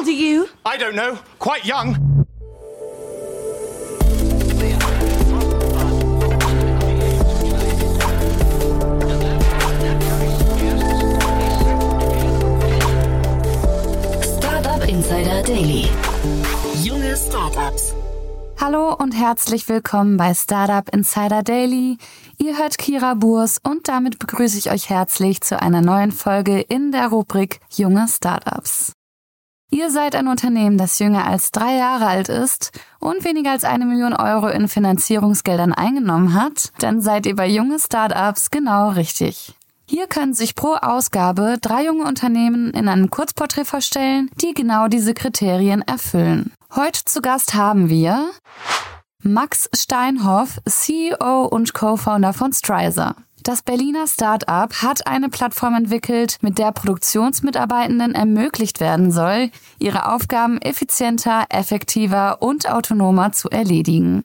[0.00, 0.48] old are you?
[0.64, 1.18] I don't know.
[1.38, 1.94] Quite young.
[14.38, 15.88] Startup Insider Daily.
[16.82, 17.94] Junge Startups.
[18.58, 21.98] Hallo und herzlich willkommen bei Startup Insider Daily.
[22.38, 26.90] Ihr hört Kira Burs und damit begrüße ich euch herzlich zu einer neuen Folge in
[26.90, 28.94] der Rubrik Junge Startups.
[29.72, 33.86] Ihr seid ein Unternehmen, das jünger als drei Jahre alt ist und weniger als eine
[33.86, 39.54] Million Euro in Finanzierungsgeldern eingenommen hat, dann seid ihr bei junge Startups genau richtig.
[39.88, 45.14] Hier können sich pro Ausgabe drei junge Unternehmen in einem Kurzporträt vorstellen, die genau diese
[45.14, 46.52] Kriterien erfüllen.
[46.74, 48.30] Heute zu Gast haben wir
[49.22, 53.14] Max Steinhoff, CEO und Co-Founder von Strizer.
[53.50, 59.50] Das Berliner Start-up hat eine Plattform entwickelt, mit der Produktionsmitarbeitenden ermöglicht werden soll,
[59.80, 64.22] ihre Aufgaben effizienter, effektiver und autonomer zu erledigen.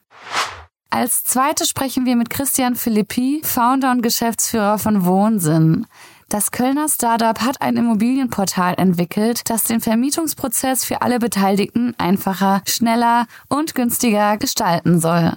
[0.92, 5.88] Als zweites sprechen wir mit Christian Philippi, Founder und Geschäftsführer von Wohnsinn.
[6.30, 13.26] Das Kölner Startup hat ein Immobilienportal entwickelt, das den Vermietungsprozess für alle Beteiligten einfacher, schneller
[13.50, 15.32] und günstiger gestalten soll.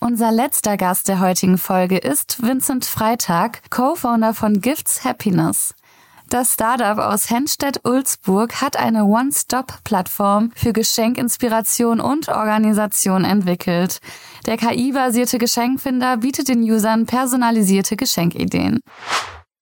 [0.00, 5.74] Unser letzter Gast der heutigen Folge ist Vincent Freitag, Co-Founder von Gifts Happiness.
[6.30, 13.98] Das Startup aus Henstedt-Ulzburg hat eine One-Stop-Plattform für Geschenkinspiration und Organisation entwickelt.
[14.46, 18.80] Der KI-basierte Geschenkfinder bietet den Usern personalisierte Geschenkideen.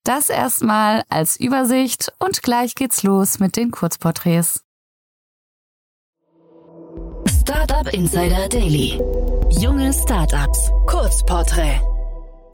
[0.05, 4.66] Das erstmal als Übersicht und gleich geht's los mit den Kurzporträts.
[7.49, 9.01] Startup Insider Daily.
[9.51, 10.73] Junge Startups.
[10.87, 11.81] Kurzporträt.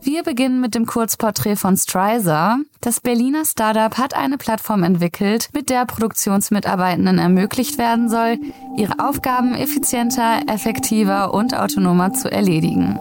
[0.02, 2.58] Wir beginnen mit dem Kurzporträt von Strizer.
[2.82, 8.36] Das Berliner Startup hat eine Plattform entwickelt, mit der Produktionsmitarbeitenden ermöglicht werden soll,
[8.76, 12.98] ihre Aufgaben effizienter, effektiver und autonomer zu erledigen.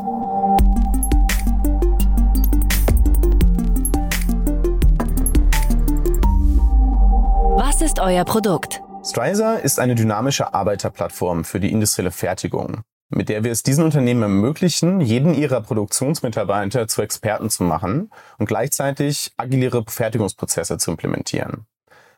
[7.58, 8.82] Was ist euer Produkt?
[9.04, 14.22] Strizer ist eine dynamische Arbeiterplattform für die industrielle Fertigung, mit der wir es diesen Unternehmen
[14.22, 21.66] ermöglichen, jeden ihrer Produktionsmitarbeiter zu Experten zu machen und gleichzeitig agilere Fertigungsprozesse zu implementieren.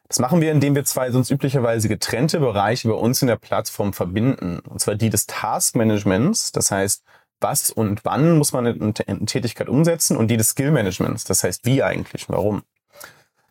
[0.10, 3.94] Das machen wir, indem wir zwei sonst üblicherweise getrennte Bereiche bei uns in der Plattform
[3.94, 4.60] verbinden.
[4.60, 7.04] Und zwar die des Taskmanagements, das heißt,
[7.40, 8.94] was und wann muss man eine
[9.26, 12.64] Tätigkeit umsetzen und die des Skillmanagements, das heißt, wie eigentlich und warum.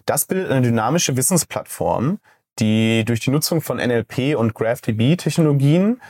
[0.05, 2.19] Das bildet eine dynamische Wissensplattform,
[2.59, 6.01] die durch die Nutzung von NLP und GraphDB-Technologien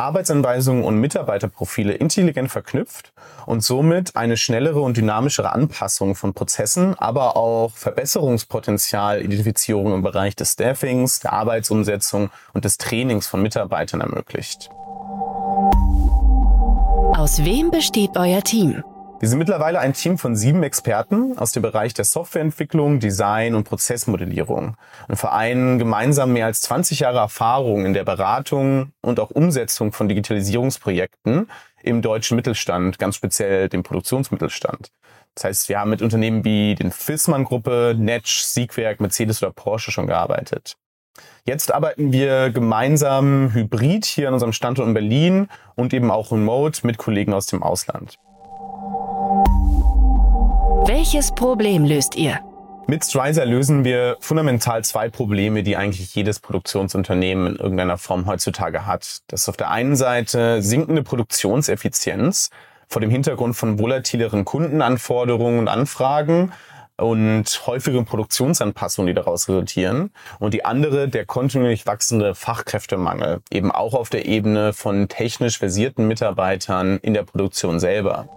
[0.00, 3.12] Arbeitsanweisungen und Mitarbeiterprofile intelligent verknüpft
[3.44, 10.34] und somit eine schnellere und dynamischere Anpassung von Prozessen, aber auch Verbesserungspotenzial, Identifizierung im Bereich
[10.34, 14.70] des Staffings, der Arbeitsumsetzung und des Trainings von Mitarbeitern ermöglicht.
[17.14, 18.82] Aus wem besteht euer Team?
[19.20, 23.64] Wir sind mittlerweile ein Team von sieben Experten aus dem Bereich der Softwareentwicklung, Design und
[23.64, 29.92] Prozessmodellierung und vereinen gemeinsam mehr als 20 Jahre Erfahrung in der Beratung und auch Umsetzung
[29.92, 31.50] von Digitalisierungsprojekten
[31.82, 34.90] im deutschen Mittelstand, ganz speziell dem Produktionsmittelstand.
[35.34, 40.06] Das heißt, wir haben mit Unternehmen wie den Fissmann-Gruppe, Netsch, Siegwerk, Mercedes oder Porsche schon
[40.06, 40.76] gearbeitet.
[41.44, 46.86] Jetzt arbeiten wir gemeinsam hybrid hier an unserem Standort in Berlin und eben auch remote
[46.86, 48.16] mit Kollegen aus dem Ausland.
[50.86, 52.40] Welches Problem löst ihr?
[52.86, 58.86] Mit Strizer lösen wir fundamental zwei Probleme, die eigentlich jedes Produktionsunternehmen in irgendeiner Form heutzutage
[58.86, 59.20] hat.
[59.28, 62.50] Das ist auf der einen Seite sinkende Produktionseffizienz
[62.88, 66.52] vor dem Hintergrund von volatileren Kundenanforderungen und Anfragen
[66.96, 70.10] und häufigen Produktionsanpassungen, die daraus resultieren.
[70.38, 76.08] Und die andere, der kontinuierlich wachsende Fachkräftemangel, eben auch auf der Ebene von technisch versierten
[76.08, 78.28] Mitarbeitern in der Produktion selber.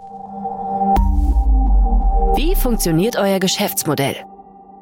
[2.36, 4.16] Wie funktioniert euer Geschäftsmodell?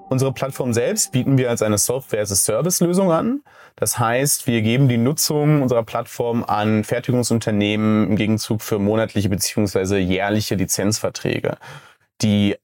[0.10, 3.44] Unsere Plattform selbst bieten wir als eine Software-as-a-Service-Lösung an.
[3.76, 9.98] Das heißt, wir geben die Nutzung unserer Plattform an Fertigungsunternehmen im Gegenzug für monatliche beziehungsweise
[9.98, 11.58] jährliche Lizenzverträge,
[12.22, 12.56] die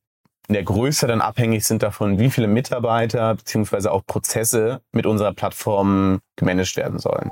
[0.47, 5.33] in der Größe dann abhängig sind davon, wie viele Mitarbeiter beziehungsweise auch Prozesse mit unserer
[5.33, 7.29] Plattform gemanagt werden sollen.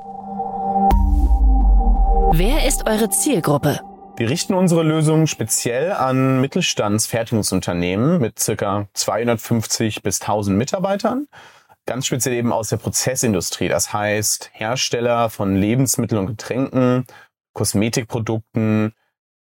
[2.33, 3.79] Wer ist eure Zielgruppe?
[4.17, 11.27] Wir richten unsere Lösung speziell an Mittelstandsfertigungsunternehmen mit circa 250 bis 1000 Mitarbeitern.
[11.85, 13.67] Ganz speziell eben aus der Prozessindustrie.
[13.67, 17.05] Das heißt Hersteller von Lebensmitteln und Getränken,
[17.51, 18.93] Kosmetikprodukten,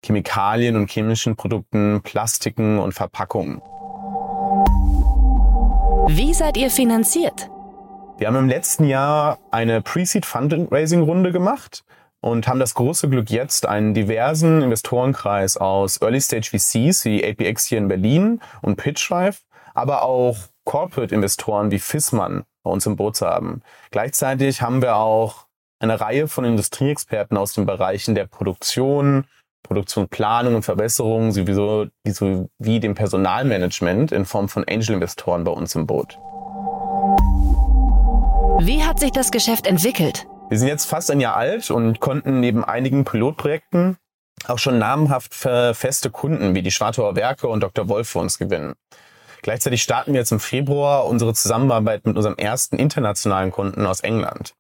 [0.06, 3.62] Chemikalien und chemischen Produkten, Plastiken und Verpackungen.
[6.07, 7.50] Wie seid ihr finanziert?
[8.17, 11.83] Wir haben im letzten Jahr eine Pre-Seed Fundraising Runde gemacht
[12.21, 17.65] und haben das große Glück jetzt einen diversen Investorenkreis aus Early Stage VCs wie APX
[17.65, 19.41] hier in Berlin und PitchDrive,
[19.73, 23.62] aber auch Corporate Investoren wie Fissmann bei uns im Boot zu haben.
[23.89, 25.47] Gleichzeitig haben wir auch
[25.79, 29.25] eine Reihe von Industrieexperten aus den Bereichen der Produktion,
[29.63, 31.88] Produktion, Planung und Verbesserung, sowieso
[32.59, 36.19] wie dem Personalmanagement in Form von Angel-Investoren bei uns im Boot.
[38.63, 40.27] Wie hat sich das Geschäft entwickelt?
[40.51, 43.95] Wir sind jetzt fast ein Jahr alt und konnten neben einigen Pilotprojekten
[44.48, 47.88] auch schon namhaft feste Kunden wie die Schwartauer Werke und Dr.
[47.88, 48.74] Wolf für uns gewinnen.
[49.44, 54.53] Gleichzeitig starten wir jetzt im Februar unsere Zusammenarbeit mit unserem ersten internationalen Kunden aus England.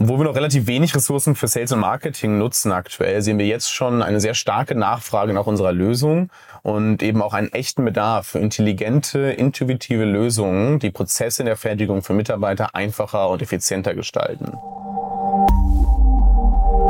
[0.00, 3.44] Und wo wir noch relativ wenig Ressourcen für Sales und Marketing nutzen aktuell, sehen wir
[3.44, 6.30] jetzt schon eine sehr starke Nachfrage nach unserer Lösung
[6.62, 12.00] und eben auch einen echten Bedarf für intelligente, intuitive Lösungen, die Prozesse in der Fertigung
[12.00, 14.56] für Mitarbeiter einfacher und effizienter gestalten.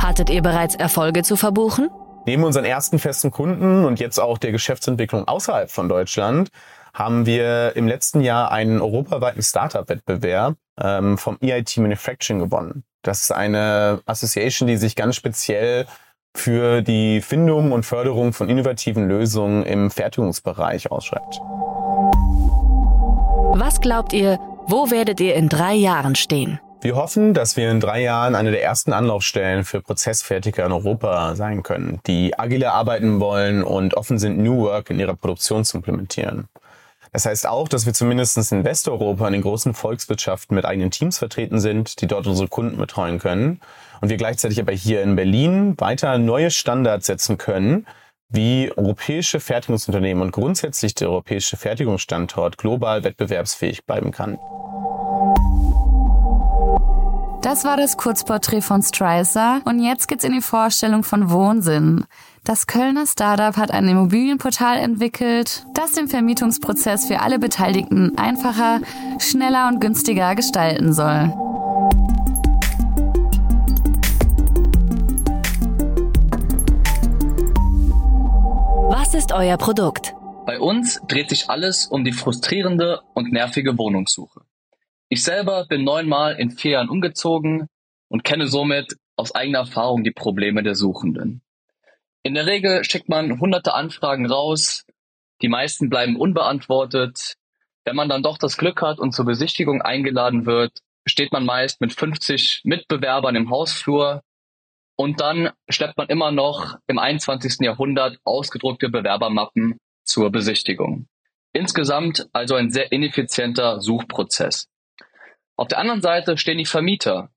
[0.01, 1.91] Hattet ihr bereits Erfolge zu verbuchen?
[2.27, 6.51] Neben unseren ersten festen Kunden und jetzt auch der Geschäftsentwicklung außerhalb von Deutschland
[6.95, 12.85] haben wir im letzten Jahr einen europaweiten Startup-Wettbewerb ähm, vom EIT Manufacturing gewonnen.
[13.03, 15.87] Das ist eine Association, die sich ganz speziell
[16.35, 21.41] für die Findung und Förderung von innovativen Lösungen im Fertigungsbereich ausschreibt.
[23.53, 26.61] Was glaubt ihr, wo werdet ihr in drei Jahren stehen?
[26.83, 31.35] Wir hoffen, dass wir in drei Jahren eine der ersten Anlaufstellen für Prozessfertiger in Europa
[31.35, 35.77] sein können, die agile arbeiten wollen und offen sind, New Work in ihrer Produktion zu
[35.77, 36.49] implementieren.
[37.13, 41.19] Das heißt auch, dass wir zumindest in Westeuropa in den großen Volkswirtschaften mit eigenen Teams
[41.19, 43.61] vertreten sind, die dort unsere Kunden betreuen können.
[44.01, 47.87] Und wir gleichzeitig aber hier in Berlin weiter neue Standards setzen können,
[48.29, 54.39] wie europäische Fertigungsunternehmen und grundsätzlich der europäische Fertigungsstandort global wettbewerbsfähig bleiben kann.
[57.43, 62.05] Das war das Kurzporträt von Strycer und jetzt geht's in die Vorstellung von Wohnsinn.
[62.45, 68.81] Das Kölner Startup hat ein Immobilienportal entwickelt, das den Vermietungsprozess für alle Beteiligten einfacher,
[69.19, 71.33] schneller und günstiger gestalten soll.
[78.91, 80.15] Was ist euer Produkt?
[80.45, 84.43] Bei uns dreht sich alles um die frustrierende und nervige Wohnungssuche.
[85.13, 87.67] Ich selber bin neunmal in vier Jahren umgezogen
[88.09, 91.43] und kenne somit aus eigener Erfahrung die Probleme der Suchenden.
[92.23, 94.85] In der Regel schickt man hunderte Anfragen raus,
[95.43, 97.35] die meisten bleiben unbeantwortet.
[97.85, 101.81] Wenn man dann doch das Glück hat und zur Besichtigung eingeladen wird, steht man meist
[101.81, 104.23] mit 50 Mitbewerbern im Hausflur
[104.95, 107.57] und dann schleppt man immer noch im 21.
[107.63, 111.09] Jahrhundert ausgedruckte Bewerbermappen zur Besichtigung.
[111.53, 114.69] Insgesamt also ein sehr ineffizienter Suchprozess.
[115.61, 117.29] Auf der anderen Seite stehen die Vermieter,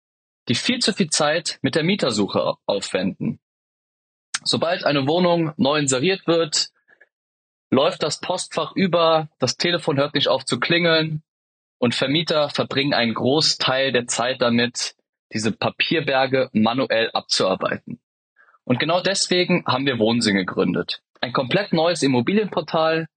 [0.47, 3.41] die viel zu viel Zeit mit der Mietersuche aufwenden.
[4.45, 6.69] Sobald eine Wohnung neu inseriert wird,
[7.69, 11.21] läuft das Postfach über, das Telefon hört nicht auf zu klingeln
[11.79, 14.95] und Vermieter verbringen einen Großteil der Zeit damit,
[15.33, 17.99] diese Papierberge manuell abzuarbeiten.
[18.63, 21.01] Und genau deswegen haben wir Wohnsinn gegründet.
[21.19, 23.07] Ein komplett neues Immobilienportal,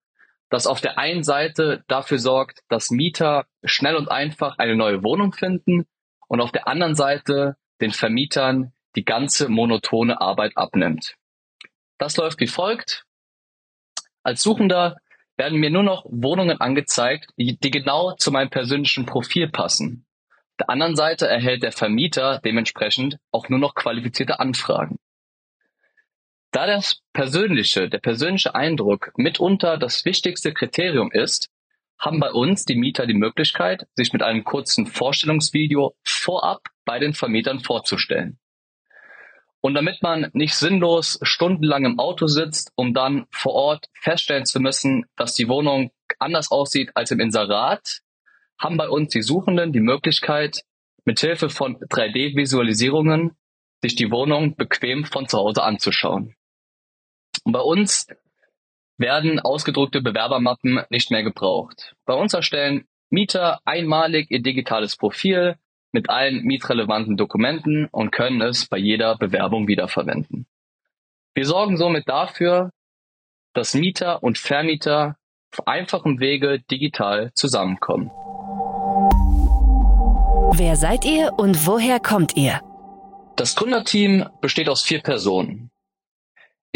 [0.51, 5.33] das auf der einen Seite dafür sorgt, dass Mieter schnell und einfach eine neue Wohnung
[5.33, 5.87] finden
[6.29, 11.17] und auf der anderen Seite den Vermietern die ganze monotone Arbeit abnimmt.
[11.99, 13.05] Das läuft wie folgt.
[14.23, 14.97] Als Suchender
[15.37, 20.07] werden mir nur noch Wohnungen angezeigt, die, genau zu meinem persönlichen Profil passen.
[20.31, 24.99] Auf der anderen Seite erhält der Vermieter dementsprechend auch nur noch qualifizierte Anfragen.
[26.57, 31.51] Da das Persönliche, der persönliche Eindruck mitunter das wichtigste Kriterium ist,
[31.99, 37.13] haben bei uns die Mieter die Möglichkeit, sich mit einem kurzen Vorstellungsvideo vorab bei den
[37.13, 38.39] Vermietern vorzustellen.
[39.61, 44.59] Und damit man nicht sinnlos stundenlang im Auto sitzt, um dann vor Ort feststellen zu
[44.59, 48.01] müssen, dass die Wohnung anders aussieht als im Inserat,
[48.59, 50.63] haben bei uns die Suchenden die Möglichkeit,
[51.05, 53.37] mithilfe von 3D-Visualisierungen
[53.83, 56.36] sich die Wohnung bequem von zu Hause anzuschauen.
[57.47, 58.09] Und bei uns
[58.99, 61.95] werden ausgedruckte Bewerbermappen nicht mehr gebraucht.
[62.05, 65.55] Bei uns erstellen Mieter einmalig ihr digitales Profil
[65.93, 70.49] mit allen mietrelevanten Dokumenten und können es bei jeder Bewerbung wiederverwenden.
[71.35, 72.73] Wir sorgen somit dafür,
[73.55, 75.17] dass Mieter und Vermieter
[75.53, 78.11] auf einfachem Wege digital zusammenkommen.
[80.59, 82.61] Wer seid ihr und woher kommt ihr?
[83.37, 85.71] Das Gründerteam besteht aus vier Personen.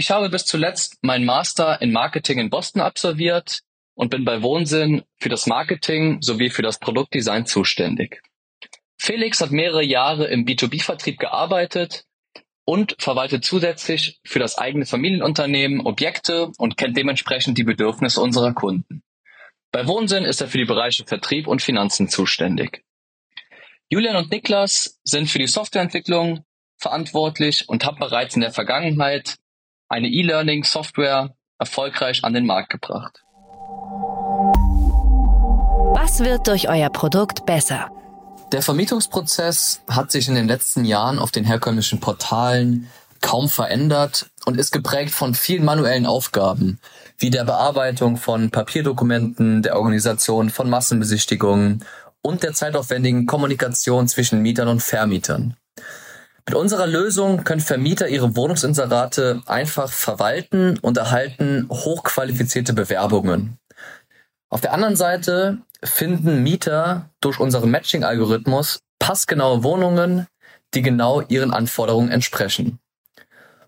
[0.00, 3.60] Ich habe bis zuletzt meinen Master in Marketing in Boston absolviert
[3.94, 8.22] und bin bei Wohnsinn für das Marketing sowie für das Produktdesign zuständig.
[8.96, 12.06] Felix hat mehrere Jahre im B2B-Vertrieb gearbeitet
[12.64, 19.02] und verwaltet zusätzlich für das eigene Familienunternehmen Objekte und kennt dementsprechend die Bedürfnisse unserer Kunden.
[19.70, 22.84] Bei Wohnsinn ist er für die Bereiche Vertrieb und Finanzen zuständig.
[23.90, 26.46] Julian und Niklas sind für die Softwareentwicklung
[26.78, 29.36] verantwortlich und haben bereits in der Vergangenheit
[29.90, 33.22] eine E-Learning-Software erfolgreich an den Markt gebracht.
[35.92, 37.90] Was wird durch euer Produkt besser?
[38.52, 42.88] Der Vermietungsprozess hat sich in den letzten Jahren auf den herkömmlichen Portalen
[43.20, 46.80] kaum verändert und ist geprägt von vielen manuellen Aufgaben,
[47.18, 51.84] wie der Bearbeitung von Papierdokumenten, der Organisation von Massenbesichtigungen
[52.22, 55.56] und der zeitaufwendigen Kommunikation zwischen Mietern und Vermietern.
[56.50, 63.56] Mit unserer Lösung können Vermieter ihre Wohnungsinserate einfach verwalten und erhalten hochqualifizierte Bewerbungen.
[64.48, 70.26] Auf der anderen Seite finden Mieter durch unseren Matching-Algorithmus passgenaue Wohnungen,
[70.74, 72.80] die genau ihren Anforderungen entsprechen.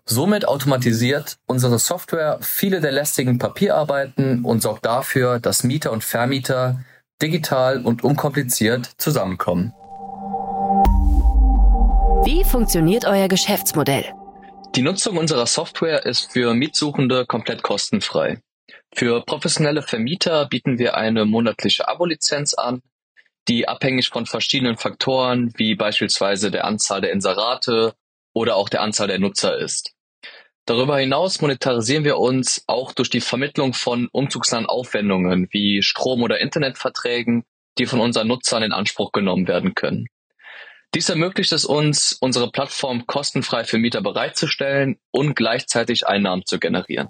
[0.03, 6.81] Somit automatisiert unsere Software viele der lästigen Papierarbeiten und sorgt dafür, dass Mieter und Vermieter
[7.21, 9.73] digital und unkompliziert zusammenkommen.
[12.25, 14.05] Wie funktioniert euer Geschäftsmodell?
[14.75, 18.41] Die Nutzung unserer Software ist für Mietsuchende komplett kostenfrei.
[18.95, 22.81] Für professionelle Vermieter bieten wir eine monatliche Abo-Lizenz an,
[23.49, 27.93] die abhängig von verschiedenen Faktoren wie beispielsweise der Anzahl der Inserate
[28.33, 29.91] oder auch der Anzahl der Nutzer ist.
[30.65, 36.39] Darüber hinaus monetarisieren wir uns auch durch die Vermittlung von umzugsnahen Aufwendungen wie Strom- oder
[36.39, 37.43] Internetverträgen,
[37.77, 40.07] die von unseren Nutzern in Anspruch genommen werden können.
[40.95, 47.07] Dies ermöglicht es uns, unsere Plattform kostenfrei für Mieter bereitzustellen und gleichzeitig Einnahmen zu generieren.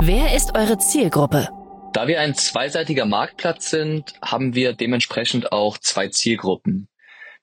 [0.00, 1.48] Wer ist eure Zielgruppe?
[1.92, 6.88] Da wir ein zweiseitiger Marktplatz sind, haben wir dementsprechend auch zwei Zielgruppen.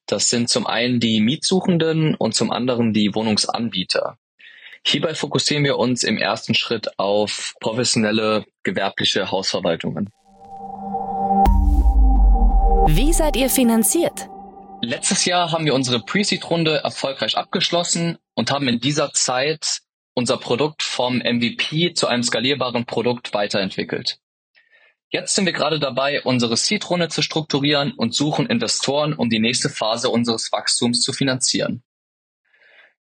[0.08, 4.18] Das sind zum einen die Mietsuchenden und zum anderen die Wohnungsanbieter.
[4.84, 10.10] Hierbei fokussieren wir uns im ersten Schritt auf professionelle gewerbliche Hausverwaltungen.
[12.88, 14.30] Wie seid ihr finanziert?
[14.84, 19.80] Letztes Jahr haben wir unsere Pre-Seed-Runde erfolgreich abgeschlossen und haben in dieser Zeit
[20.14, 24.20] unser Produkt vom MVP zu einem skalierbaren Produkt weiterentwickelt.
[25.10, 29.70] Jetzt sind wir gerade dabei, unsere Seed-Runde zu strukturieren und suchen Investoren, um die nächste
[29.70, 31.82] Phase unseres Wachstums zu finanzieren.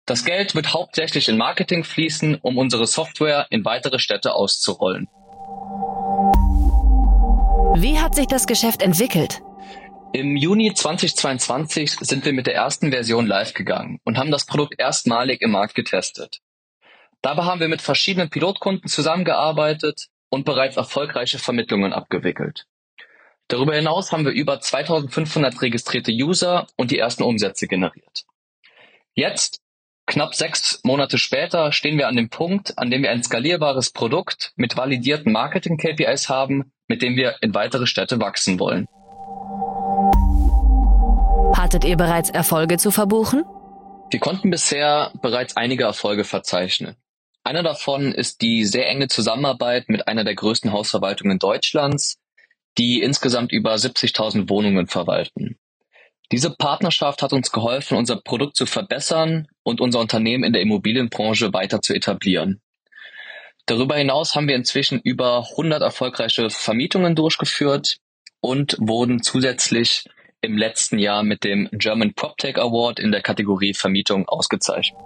[0.05, 5.07] Das Geld wird hauptsächlich in Marketing fließen, um unsere Software in weitere Städte auszurollen.
[7.75, 9.41] Wie hat sich das Geschäft entwickelt?
[10.15, 14.75] Im Juni 2022 sind wir mit der ersten Version live gegangen und haben das Produkt
[14.77, 16.39] erstmalig im Markt getestet.
[17.23, 22.67] Dabei haben wir mit verschiedenen Pilotkunden zusammengearbeitet und bereits erfolgreiche Vermittlungen abgewickelt.
[23.47, 28.25] Darüber hinaus haben wir über 2500 registrierte User und die ersten Umsätze generiert.
[29.15, 29.61] Jetzt,
[30.05, 34.53] knapp sechs Monate später, stehen wir an dem Punkt, an dem wir ein skalierbares Produkt
[34.57, 38.87] mit validierten Marketing-KPIs haben, mit dem wir in weitere Städte wachsen wollen.
[41.55, 43.43] Hattet ihr bereits Erfolge zu verbuchen?
[44.09, 46.95] Wir konnten bisher bereits einige Erfolge verzeichnen.
[47.43, 52.17] Einer davon ist die sehr enge Zusammenarbeit mit einer der größten Hausverwaltungen Deutschlands,
[52.77, 55.57] die insgesamt über 70.000 Wohnungen verwalten.
[56.31, 61.53] Diese Partnerschaft hat uns geholfen, unser Produkt zu verbessern und unser Unternehmen in der Immobilienbranche
[61.53, 62.61] weiter zu etablieren.
[63.65, 67.97] Darüber hinaus haben wir inzwischen über 100 erfolgreiche Vermietungen durchgeführt
[68.41, 70.05] und wurden zusätzlich
[70.43, 74.99] im letzten Jahr mit dem German PropTech Award in der Kategorie Vermietung ausgezeichnet.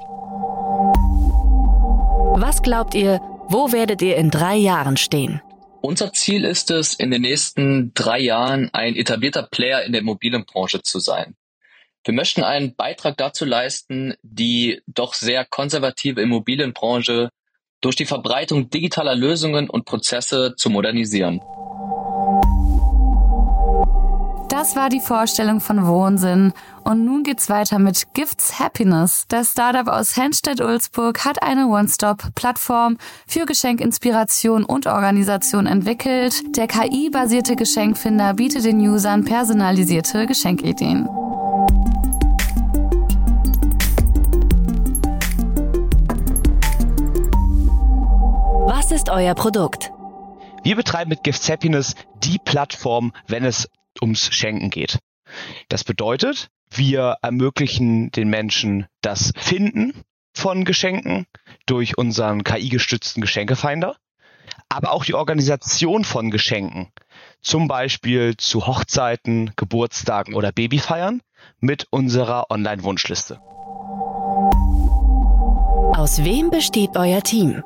[2.39, 5.41] Was glaubt ihr, wo werdet ihr in drei Jahren stehen?
[5.81, 10.81] Unser Ziel ist es, in den nächsten drei Jahren ein etablierter Player in der Immobilienbranche
[10.81, 11.35] zu sein.
[12.03, 17.29] Wir möchten einen Beitrag dazu leisten, die doch sehr konservative Immobilienbranche
[17.81, 21.41] durch die Verbreitung digitaler Lösungen und Prozesse zu modernisieren.
[24.49, 26.53] Das war die Vorstellung von Wohnsinn.
[26.85, 29.25] Und nun geht's weiter mit Gifts Happiness.
[29.27, 36.55] Das Startup aus Henstedt-Ulzburg hat eine One-Stop-Plattform für Geschenkinspiration und Organisation entwickelt.
[36.55, 41.07] Der KI-basierte Geschenkfinder bietet den Usern personalisierte Geschenkideen.
[48.65, 49.91] Was ist euer Produkt?
[50.63, 53.69] Wir betreiben mit Gifts Happiness die Plattform, wenn es
[54.01, 54.99] ums Schenken geht.
[55.69, 59.93] Das bedeutet, wir ermöglichen den Menschen das Finden
[60.33, 61.25] von Geschenken
[61.65, 63.95] durch unseren KI-gestützten Geschenkefinder,
[64.69, 66.91] aber auch die Organisation von Geschenken,
[67.41, 71.21] zum Beispiel zu Hochzeiten, Geburtstagen oder Babyfeiern
[71.59, 73.39] mit unserer Online-Wunschliste.
[75.95, 77.63] Aus wem besteht euer Team?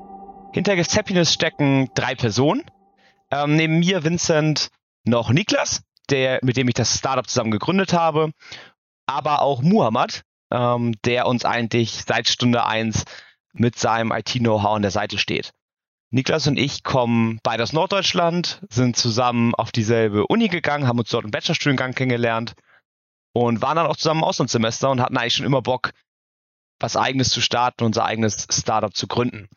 [0.53, 2.63] Hinter Gift Happiness stecken drei Personen.
[3.29, 4.69] Ähm, neben mir Vincent
[5.05, 8.31] noch Niklas, der, mit dem ich das Startup zusammen gegründet habe,
[9.05, 13.05] aber auch Muhammad, ähm, der uns eigentlich seit Stunde eins
[13.53, 15.51] mit seinem IT-Know-how an der Seite steht.
[16.11, 21.09] Niklas und ich kommen beide aus Norddeutschland, sind zusammen auf dieselbe Uni gegangen, haben uns
[21.09, 22.53] dort im Bachelorstudiengang kennengelernt
[23.33, 25.91] und waren dann auch zusammen im Auslandssemester und hatten eigentlich schon immer Bock,
[26.79, 29.47] was eigenes zu starten, unser eigenes Startup zu gründen.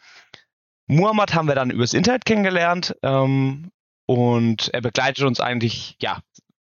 [0.87, 3.73] Muhammad haben wir dann übers Internet kennengelernt ähm,
[4.07, 6.21] und er begleitet uns eigentlich ja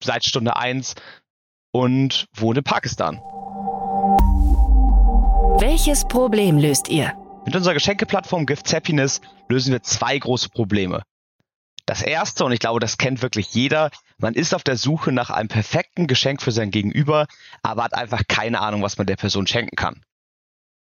[0.03, 0.95] seit Stunde eins
[1.73, 3.21] und wohnt in Pakistan.
[5.59, 7.13] Welches Problem löst ihr?
[7.45, 11.03] Mit unserer Geschenkeplattform Gifts Happiness lösen wir zwei große Probleme.
[11.87, 15.31] Das erste, und ich glaube, das kennt wirklich jeder, man ist auf der Suche nach
[15.31, 17.27] einem perfekten Geschenk für sein Gegenüber,
[17.63, 20.03] aber hat einfach keine Ahnung, was man der Person schenken kann.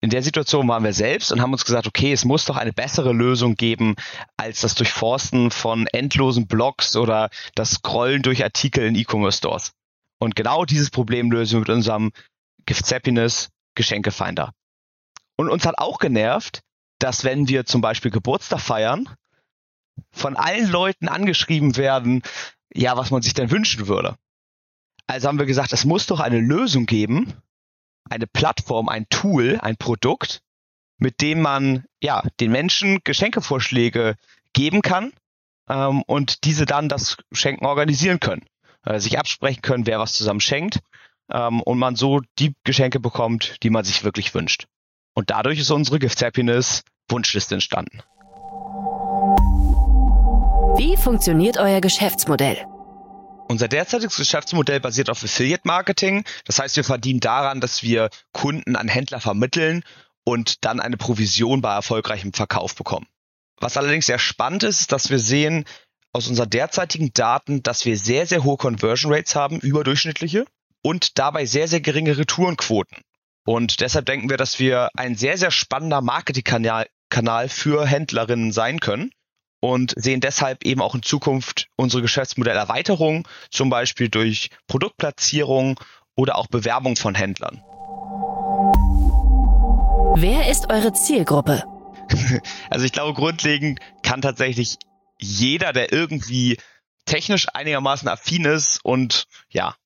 [0.02, 2.72] In der Situation waren wir selbst und haben uns gesagt, okay, es muss doch eine
[2.72, 3.96] bessere Lösung geben
[4.38, 9.72] als das Durchforsten von endlosen Blogs oder das Scrollen durch Artikel in E-Commerce-Stores.
[10.18, 12.12] Und genau dieses Problem lösen wir mit unserem
[12.64, 14.52] Gifts Happiness Geschenkefinder.
[15.36, 16.60] Und uns hat auch genervt,
[16.98, 19.08] dass wenn wir zum Beispiel Geburtstag feiern,
[20.12, 22.22] von allen Leuten angeschrieben werden,
[22.72, 24.16] ja, was man sich denn wünschen würde.
[25.06, 27.34] Also haben wir gesagt, es muss doch eine Lösung geben,
[28.08, 30.40] eine Plattform, ein Tool, ein Produkt,
[30.98, 34.16] mit dem man ja den Menschen Geschenkevorschläge
[34.52, 35.12] geben kann
[35.68, 38.44] ähm, und diese dann das Schenken organisieren können,
[38.84, 40.80] äh, sich absprechen können, wer was zusammen schenkt
[41.32, 44.66] ähm, und man so die Geschenke bekommt, die man sich wirklich wünscht.
[45.14, 48.00] Und dadurch ist unsere Gift Happiness Wunschliste entstanden.
[50.76, 52.64] Wie funktioniert euer Geschäftsmodell?
[53.50, 56.22] Unser derzeitiges Geschäftsmodell basiert auf Affiliate Marketing.
[56.44, 59.82] Das heißt, wir verdienen daran, dass wir Kunden an Händler vermitteln
[60.22, 63.08] und dann eine Provision bei erfolgreichem Verkauf bekommen.
[63.56, 65.64] Was allerdings sehr spannend ist, ist, dass wir sehen
[66.12, 70.44] aus unseren derzeitigen Daten, dass wir sehr, sehr hohe Conversion Rates haben, überdurchschnittliche,
[70.82, 72.98] und dabei sehr, sehr geringe Retourenquoten.
[73.44, 78.78] Und deshalb denken wir, dass wir ein sehr, sehr spannender Marketingkanal Kanal für Händlerinnen sein
[78.78, 79.10] können
[79.60, 85.78] und sehen deshalb eben auch in Zukunft unsere Geschäftsmodellerweiterung, zum Beispiel durch Produktplatzierung
[86.16, 87.62] oder auch Bewerbung von Händlern.
[90.16, 91.64] Wer ist eure Zielgruppe?
[92.70, 94.78] Also ich glaube, grundlegend kann tatsächlich
[95.20, 96.58] jeder, der irgendwie
[97.04, 99.76] technisch einigermaßen affin ist und ja,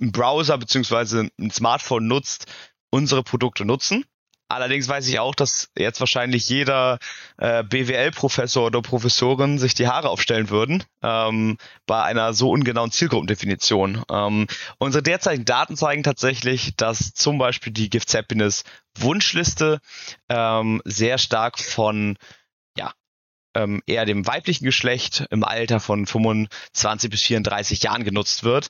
[0.00, 2.46] einen Browser beziehungsweise ein Smartphone nutzt,
[2.90, 4.04] unsere Produkte nutzen.
[4.48, 6.98] Allerdings weiß ich auch, dass jetzt wahrscheinlich jeder
[7.36, 14.02] äh, BWL-Professor oder Professorin sich die Haare aufstellen würden ähm, bei einer so ungenauen Zielgruppendefinition.
[14.10, 14.46] Ähm,
[14.78, 18.64] unsere derzeitigen Daten zeigen tatsächlich, dass zum Beispiel die Gift Happiness
[18.96, 19.80] Wunschliste
[20.30, 22.16] ähm, sehr stark von
[22.76, 22.92] ja,
[23.54, 28.68] ähm, eher dem weiblichen Geschlecht im Alter von 25 bis 34 Jahren genutzt wird,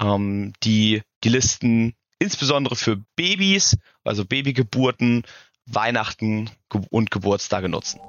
[0.00, 5.24] ähm, die die Listen insbesondere für Babys, also Babygeburten,
[5.66, 6.50] Weihnachten
[6.90, 8.00] und Geburtstage nutzen.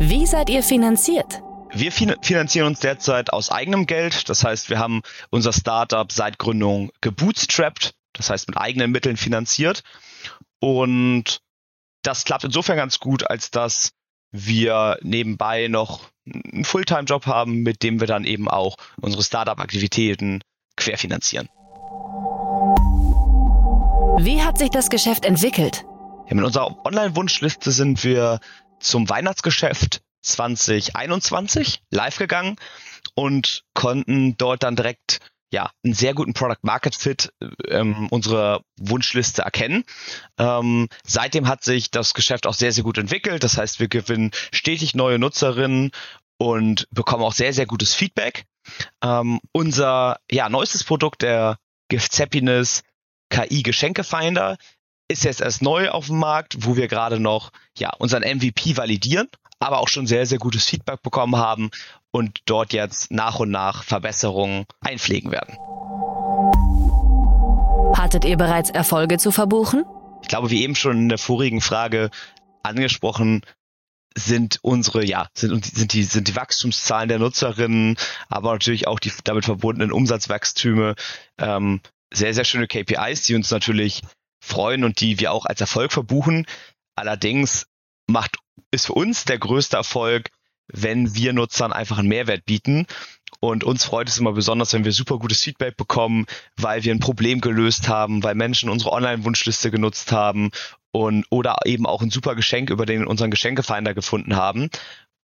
[0.00, 1.42] Wie seid ihr finanziert?
[1.72, 4.28] Wir finanzieren uns derzeit aus eigenem Geld.
[4.28, 9.82] Das heißt, wir haben unser Startup seit Gründung gebootstrapped, das heißt mit eigenen Mitteln finanziert.
[10.60, 11.40] Und
[12.02, 13.90] das klappt insofern ganz gut, als dass
[14.30, 20.42] wir nebenbei noch einen Fulltime-Job haben, mit dem wir dann eben auch unsere Startup-Aktivitäten
[20.76, 21.48] querfinanzieren.
[24.18, 25.84] Wie hat sich das Geschäft entwickelt?
[26.28, 28.38] Ja, mit unserer Online-Wunschliste sind wir
[28.78, 32.56] zum Weihnachtsgeschäft 2021 live gegangen
[33.14, 35.18] und konnten dort dann direkt
[35.52, 37.32] ja, einen sehr guten Product Market Fit
[37.68, 39.84] ähm, unserer Wunschliste erkennen.
[40.38, 43.42] Ähm, seitdem hat sich das Geschäft auch sehr, sehr gut entwickelt.
[43.42, 45.90] Das heißt, wir gewinnen stetig neue Nutzerinnen
[46.38, 48.44] und bekommen auch sehr, sehr gutes Feedback.
[49.02, 52.82] Ähm, unser ja, neuestes Produkt, der Gifts Happiness
[53.34, 54.56] KI Geschenkefinder,
[55.08, 59.28] ist jetzt erst neu auf dem Markt, wo wir gerade noch ja, unseren MVP validieren,
[59.58, 61.70] aber auch schon sehr, sehr gutes Feedback bekommen haben
[62.12, 65.58] und dort jetzt nach und nach Verbesserungen einpflegen werden.
[67.98, 69.84] Hattet ihr bereits Erfolge zu verbuchen?
[70.22, 72.10] Ich glaube, wie eben schon in der vorigen Frage
[72.62, 73.42] angesprochen,
[74.16, 77.96] sind unsere, ja, sind, sind die, sind die Wachstumszahlen der Nutzerinnen,
[78.28, 80.94] aber natürlich auch die damit verbundenen Umsatzwachstüme,
[81.38, 81.80] ähm,
[82.16, 84.02] sehr, sehr schöne KPIs, die uns natürlich
[84.40, 86.46] freuen und die wir auch als Erfolg verbuchen.
[86.94, 87.66] Allerdings
[88.06, 88.36] macht
[88.70, 90.30] ist für uns der größte Erfolg,
[90.68, 92.86] wenn wir Nutzern einfach einen Mehrwert bieten.
[93.40, 97.00] Und uns freut es immer besonders, wenn wir super gutes Feedback bekommen, weil wir ein
[97.00, 100.50] Problem gelöst haben, weil Menschen unsere Online-Wunschliste genutzt haben
[100.92, 104.70] und oder eben auch ein super Geschenk über den unseren Geschenkefinder gefunden haben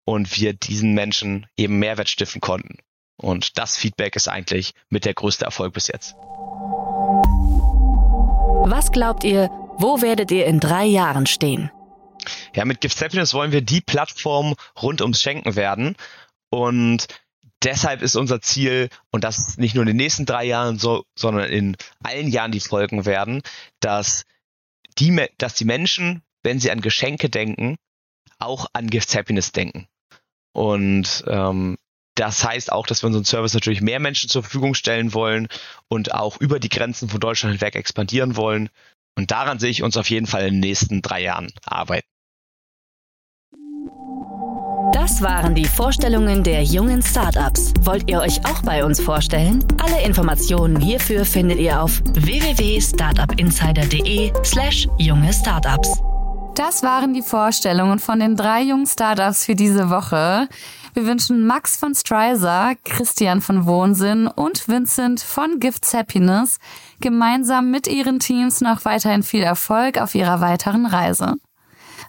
[0.05, 2.77] und wir diesen Menschen eben Mehrwert stiften konnten.
[3.21, 6.15] Und das Feedback ist eigentlich mit der größte Erfolg bis jetzt.
[8.63, 11.71] Was glaubt ihr, wo werdet ihr in drei Jahren stehen?
[12.55, 15.95] Ja, mit Gift Happiness wollen wir die Plattform rund ums Schenken werden.
[16.49, 17.07] Und
[17.63, 21.45] deshalb ist unser Ziel, und das nicht nur in den nächsten drei Jahren so, sondern
[21.45, 23.41] in allen Jahren, die folgen werden,
[23.79, 24.25] dass
[24.97, 27.77] die, dass die Menschen, wenn sie an Geschenke denken,
[28.39, 29.87] auch an Gift Happiness denken.
[30.53, 31.77] Und ähm,
[32.21, 35.47] das heißt auch, dass wir unseren Service natürlich mehr Menschen zur Verfügung stellen wollen
[35.87, 38.69] und auch über die Grenzen von Deutschland hinweg expandieren wollen.
[39.17, 42.05] Und daran sehe ich uns auf jeden Fall in den nächsten drei Jahren arbeiten.
[44.93, 47.73] Das waren die Vorstellungen der jungen Startups.
[47.81, 49.65] Wollt ihr euch auch bei uns vorstellen?
[49.81, 56.03] Alle Informationen hierfür findet ihr auf www.startupinsider.de/slash junge Startups.
[56.53, 60.47] Das waren die Vorstellungen von den drei jungen Startups für diese Woche.
[60.93, 66.59] Wir wünschen Max von Stryzer, Christian von Wohnsinn und Vincent von Gifts Happiness
[66.99, 71.35] gemeinsam mit ihren Teams noch weiterhin viel Erfolg auf ihrer weiteren Reise.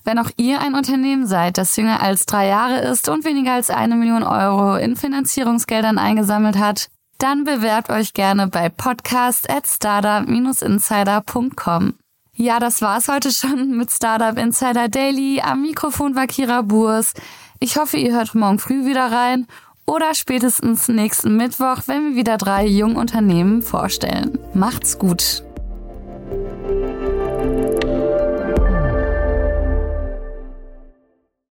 [0.05, 3.71] Wenn auch ihr ein Unternehmen seid, das jünger als drei Jahre ist und weniger als
[3.71, 11.95] eine Million Euro in Finanzierungsgeldern eingesammelt hat, dann bewerbt euch gerne bei podcast at startup-insider.com.
[12.35, 15.41] Ja, das war's heute schon mit Startup Insider Daily.
[15.41, 17.15] Am Mikrofon war Kira Burs.
[17.63, 19.47] Ich hoffe, ihr hört morgen früh wieder rein
[19.87, 24.37] oder spätestens nächsten Mittwoch, wenn wir wieder drei Jungunternehmen vorstellen.
[24.53, 25.45] Macht's gut!